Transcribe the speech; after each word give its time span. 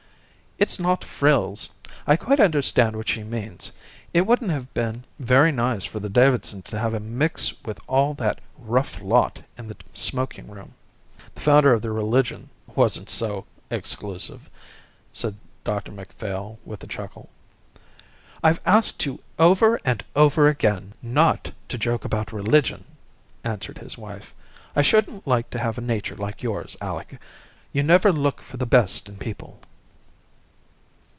"It's 0.57 0.79
not 0.79 1.03
frills. 1.03 1.71
I 2.05 2.15
quite 2.15 2.39
understand 2.39 2.95
what 2.95 3.09
she 3.09 3.23
means. 3.23 3.71
It 4.13 4.27
wouldn't 4.27 4.51
have 4.51 4.71
been 4.75 5.03
very 5.17 5.51
nice 5.51 5.85
for 5.85 5.99
the 5.99 6.07
Davidsons 6.07 6.65
to 6.65 6.77
have 6.77 6.91
to 6.91 6.99
mix 6.99 7.51
with 7.65 7.79
all 7.87 8.13
that 8.15 8.39
rough 8.59 9.01
lot 9.01 9.41
in 9.57 9.67
the 9.67 9.75
smoking 9.95 10.51
room." 10.51 10.75
"The 11.33 11.41
founder 11.41 11.73
of 11.73 11.81
their 11.81 11.91
religion 11.93 12.47
wasn't 12.75 13.09
so 13.09 13.43
exclusive," 13.71 14.51
said 15.11 15.35
Dr 15.63 15.91
Macphail 15.91 16.59
with 16.63 16.83
a 16.83 16.87
chuckle. 16.87 17.29
"I've 18.43 18.61
asked 18.63 19.03
you 19.03 19.19
over 19.39 19.79
and 19.83 20.05
over 20.15 20.47
again 20.47 20.93
not 21.01 21.51
to 21.69 21.79
joke 21.79 22.05
about 22.05 22.31
religion," 22.31 22.85
answered 23.43 23.79
his 23.79 23.97
wife. 23.97 24.35
"I 24.75 24.83
shouldn't 24.83 25.25
like 25.25 25.49
to 25.51 25.59
have 25.59 25.79
a 25.79 25.81
nature 25.81 26.17
like 26.17 26.43
yours, 26.43 26.77
Alec. 26.81 27.17
You 27.73 27.81
never 27.81 28.11
look 28.11 28.41
for 28.41 28.57
the 28.57 28.67
best 28.67 29.09
in 29.09 29.17
people." 29.17 29.59